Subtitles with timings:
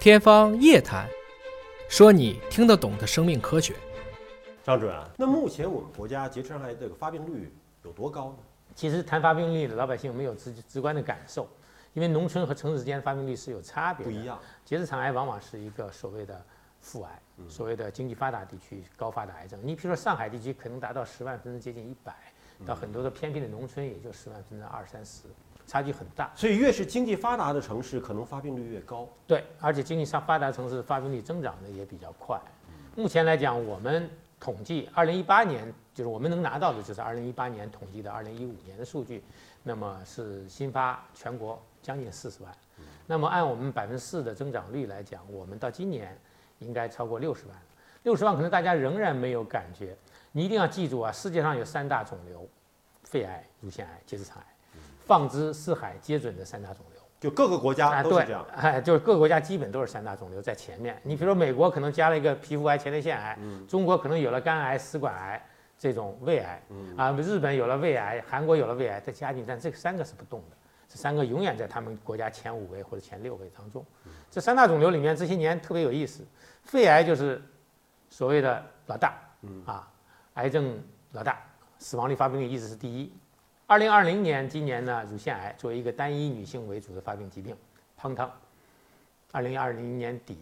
[0.00, 1.06] 天方夜谭，
[1.86, 3.76] 说你听得懂的生命科学。
[4.64, 7.52] 张主任，那目前我们国家结直肠癌这个发病率
[7.84, 8.38] 有多高呢？
[8.74, 11.46] 其实谈发病率的老百姓没有直直观的感受，
[11.92, 14.10] 因为农村和城市之间的发病率是有差别的。
[14.10, 14.40] 不一样。
[14.64, 16.42] 结直肠癌往往是一个所谓的
[16.80, 19.60] 腹癌，所谓的经济发达地区高发的癌症。
[19.62, 22.16] 你比如说上海地区可能达到十万分之接近一百，
[22.64, 25.24] 到很多的偏僻的农村也就十万分之二三十，
[25.70, 26.32] 差距很大。
[26.34, 29.08] 所以越是经济发达的城市，可能发病率越高。
[29.24, 32.36] 对，而且经济上发达城市发病率增长的也比较快。
[32.96, 34.10] 目前来讲，我们
[34.40, 39.22] 统计二零一八年，就是我们能拿到的就是二零一八年统计的二零一五年的数据，
[39.62, 42.52] 那么是新发全国将近四十万。
[43.06, 46.18] 那么按我们百分之四的增长率来讲，我们到今年
[46.58, 47.56] 应该超过六十万。
[48.02, 49.94] 六十万可能大家仍然没有感觉，
[50.32, 52.48] 你一定要记住啊，世界上有三大肿瘤：
[53.04, 54.46] 肺癌、乳腺癌、结直肠癌，
[55.10, 57.02] 放之四海皆准的三大肿瘤。
[57.18, 60.96] 就各个国家都是这样。，哎，就是各个国家基本都是三大肿瘤在前面。
[61.02, 65.44] 你比如说美国可能加了一个皮肤癌、前列腺癌，中国可能有了肝癌、食管癌
[65.76, 66.62] 这种胃癌，
[66.96, 70.56] 啊，日本有了胃癌，韩国有了胃癌，再加进，但这三个是不动的，
[70.88, 73.84] 这三个永远在他们国家前五位或者前六位当中。
[74.30, 76.24] 这三大肿瘤里面，这些年特别有意思，
[76.62, 77.42] 肺癌就是
[78.10, 79.14] 所谓的老大，
[79.66, 79.90] 啊，
[80.34, 81.42] 癌症老大，
[81.80, 83.12] 死亡率、发病率一直是第一。
[83.70, 87.56] 二零二零年，今年呢，乳腺癌作为一个单一女性为主的发病疾病，
[87.96, 88.28] 砰当，
[89.30, 90.36] 二零二零年底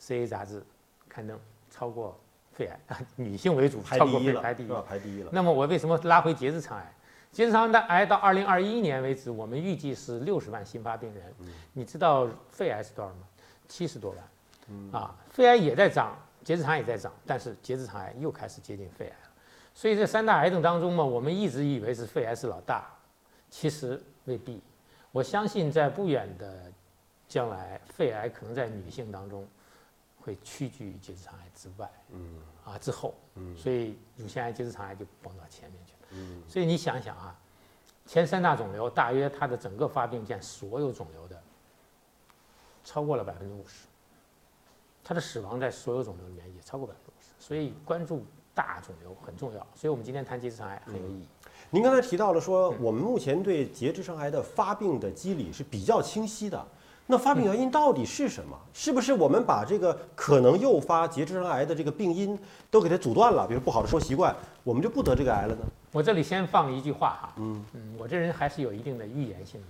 [0.00, 0.64] ，CA 杂志
[1.06, 1.38] 刊登
[1.70, 2.18] 超过
[2.54, 4.72] 肺癌， 女性为主，超过排第一了，肺排第一是。
[4.72, 4.84] 吧？
[4.88, 5.28] 排第一了。
[5.30, 6.94] 那么我为什么拉回结直肠癌？
[7.30, 11.22] 结直肠癌到二零二一年为止，我们预计是六十万新发病人。
[11.74, 13.18] 你知道肺癌是多少吗？
[13.68, 15.02] 七十多万。
[15.02, 19.29] 啊，肺癌也在涨，结直肠癌也在涨，但是结直肠癌又开始接近肺癌了。
[19.80, 22.86] 所以这三大癌症当中嘛，我们一直以为是肺癌是老大，
[23.48, 24.60] 其实未必。
[25.10, 26.70] 我相信在不远的
[27.26, 29.48] 将来，肺癌可能在女性当中
[30.20, 37.34] 会屈居于结直肠癌之外，嗯，啊之后，嗯，所以乳腺癌、结直肠癌就蹦到前面去了，嗯，所以你想想啊，
[38.04, 41.42] 前三大肿瘤大约它的整个发病占所有肿瘤的
[42.84, 43.86] 超过了百分之五十，
[45.02, 48.26] 它的死亡在所有肿瘤里面也超过百分之五十，所以关注
[48.60, 51.24] 大肿瘤很重要，所以我们今天谈结直肠癌很有意义。
[51.70, 56.62] 您刚才提到了说，嗯我们目前对结直肠癌的发病的机理是比较清晰的。
[57.06, 58.54] 那发病原因到底是什么？
[58.74, 62.38] 是不是我们把这个可能诱发结直肠癌的这个病因
[62.70, 63.46] 都给它阻断了？
[63.48, 65.62] 比如不好的生活习惯，我们就不得这个癌了呢？
[65.90, 67.64] 我这里先放一句话哈，嗯
[67.98, 69.66] 我这人还是有一定的预言性的。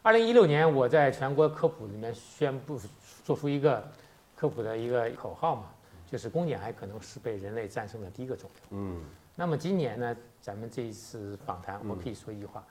[0.00, 2.80] 二零一六年，我在全国科普里面宣布
[3.22, 3.86] 做出一个
[4.34, 5.64] 科普的一个口号嘛，
[6.10, 8.78] 就是宫颈癌可能是被人类战胜的第一个肿瘤。
[8.78, 9.00] 嗯，
[9.36, 12.64] 那么今年呢，咱们这一次访谈，我可以说一句话，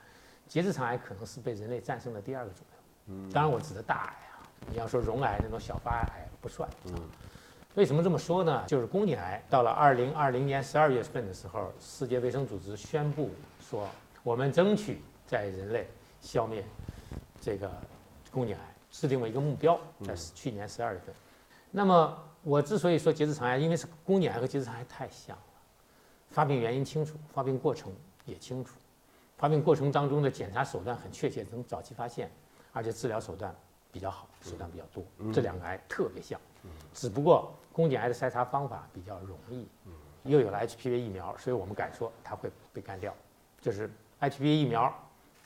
[0.47, 3.15] 结直肠癌可能是被人类战胜的第二个肿瘤。
[3.15, 6.69] 嗯，当然我指的大癌啊，你要说绒癌那种小发癌不算。
[6.85, 6.93] 嗯，
[7.75, 8.65] 为什么这么说呢？
[8.67, 13.29] 就是宫颈癌到了二零二零年十二月份的时候，世界卫生组织宣布
[13.61, 13.87] 说，
[14.21, 15.87] 我们争取在人类
[16.19, 16.63] 消灭
[17.39, 17.71] 这个
[18.31, 18.61] 宫颈癌，
[18.91, 21.15] 制定了一个目标，在去年十二月份。
[21.71, 25.43] 那么我之所以说结直肠癌，因为是宫颈癌和结直肠癌太像了。
[26.31, 27.91] 发病原因清楚，发病过程
[28.25, 28.75] 也清楚，
[29.37, 32.31] 发病过程当中的检查手段很确切，能早期发现，
[32.71, 33.53] 而且治疗手段
[33.91, 35.03] 比较好，手段比较多。
[35.33, 36.39] 这两个癌特别像，
[36.93, 39.67] 只不过宫颈癌的筛查方法比较容易，
[40.23, 43.11] 又有了 HPV 疫苗，所以我们敢说它会被干掉，
[43.59, 44.93] 就是 HPV 疫苗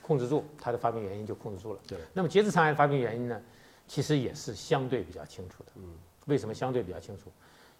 [0.02, 1.80] 控制住它的发病原因就控制住了。
[1.88, 1.98] 对。
[2.14, 3.42] 那么结直肠癌发病原因呢，
[3.88, 5.72] 其实也是相对比较清楚的。
[5.76, 5.98] 嗯。
[6.26, 7.32] 为什么相对比较清楚？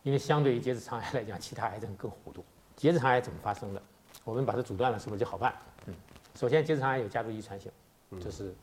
[0.04, 2.44] 因为相对于结直肠癌来讲，其他癌症更糊涂。
[2.76, 3.82] 结直肠癌怎么发生的？
[4.24, 5.54] 我们把它阻断了，是不是就好办？
[5.86, 5.94] 嗯，
[6.36, 7.72] 首先结直肠癌有家族遗传性，
[8.20, 8.54] 这是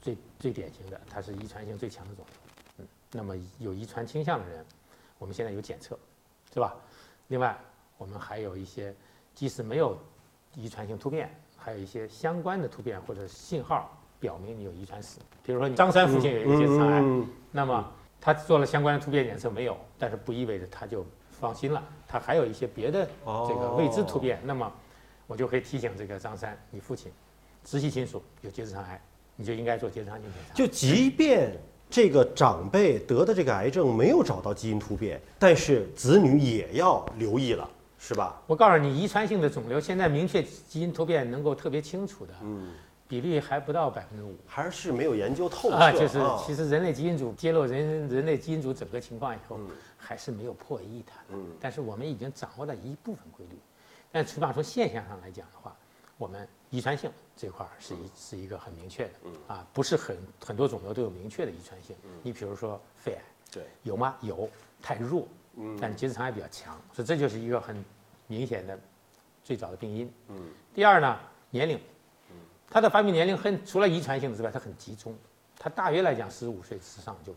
[0.00, 2.34] 最最典型的，它是遗传性最强的肿瘤。
[2.78, 4.64] 嗯，那么有遗传倾向的人，
[5.18, 5.98] 我们现在有检测，
[6.52, 6.74] 是吧？
[7.28, 7.56] 另外，
[7.96, 8.94] 我们还有一些
[9.34, 9.96] 即使没有
[10.54, 15.18] 遗传性突变，还有一些相关的突变或者信号表明你有遗传史。
[15.42, 17.92] 比如说，你张三父亲有一个结直肠癌，嗯那么
[18.24, 23.06] 他做了相关的突变检测没有，但是不意味着他就放心了，他还有一些别的
[23.46, 24.72] 这个未知突变，那么
[25.26, 27.12] 我就可以提醒这个张三，你父亲
[27.62, 28.98] 直系亲属有结直肠癌，
[29.36, 30.54] 你就应该做结直肠镜检查。
[30.54, 31.52] 就即便
[31.90, 37.68] 这个长辈得的这个癌症没有找到基因突变，但是子女也要留意了，
[37.98, 38.40] 是吧？
[38.46, 42.68] 我告诉你，遗传性的肿瘤现在明确基因突变能够特别清楚的，嗯，
[43.14, 44.36] 比例还不到百分之五。
[44.44, 49.56] 还是没有研究透彻啊，就是啊其实人类基因组揭露人人类基因组整个情况以后，
[49.96, 51.26] 还是没有破译它的。
[51.38, 53.56] 嗯但是我们已经掌握了一部分规律，
[54.10, 55.76] 但起码从现象上来讲的话，
[56.18, 59.10] 我们遗传性这块儿是一是一个很明确的，
[59.46, 61.94] 啊，不是很很多肿瘤都有明确的遗传性。
[62.20, 63.22] 你比如说肺癌，
[63.52, 64.16] 对，有吗？
[64.22, 64.50] 有，
[64.82, 67.84] 太弱，嗯但结直肠癌比较强，所以这就是一个很
[68.26, 68.76] 明显的
[69.44, 70.12] 最早的病因。
[70.30, 71.16] 嗯，第二呢，
[71.50, 71.78] 年龄，
[72.74, 75.16] 它的发病年龄很除了遗传性的之外，它很集中，
[75.56, 77.32] 它大约来讲四十五岁之上就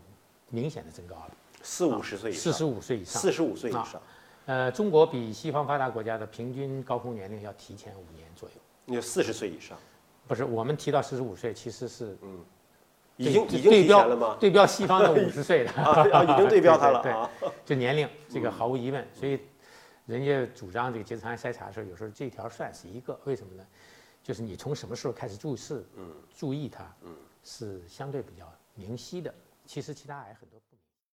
[0.50, 1.30] 明显的增高了，
[1.62, 3.22] 四五十岁以上，四十五岁以上。
[3.22, 4.02] 四十五岁以啊上，
[4.46, 8.54] 呃，中国比西方发达国家的平均高峰年龄要提前五年左右。
[8.84, 9.78] 你有四十岁以上，
[10.26, 12.44] 不是，我们提到四十五岁，其实是嗯
[13.16, 14.36] 已经已经对标了吗？
[14.40, 17.48] 对标西方的 五十岁的啊，啊已经对标它了对。
[17.64, 19.06] 就年龄，这个毫无疑问。
[19.14, 19.38] 所以，
[20.06, 23.64] 人家主张这个结肠癌筛查的时候，有时候这条算是一个，为什么呢？
[24.28, 25.82] 就是你从什么时候开始注视、
[26.36, 26.94] 注意它，
[27.42, 29.34] 是相对比较明晰的。
[29.64, 30.60] 其实其他癌很多。